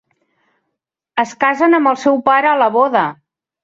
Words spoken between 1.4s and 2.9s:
casen amb el seu pare a la